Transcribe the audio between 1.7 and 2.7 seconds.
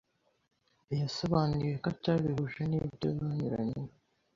ko atabihuje